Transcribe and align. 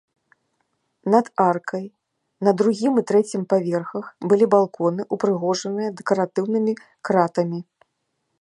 Над 1.15 1.25
аркай 1.49 1.83
на 2.47 2.51
другім 2.63 2.93
і 3.01 3.05
трэцім 3.13 3.41
паверхах 3.53 4.05
былі 4.33 4.45
балконы, 4.57 5.01
упрыгожаныя 5.19 5.89
дэкаратыўнымі 6.01 6.73
кратамі. 7.11 7.59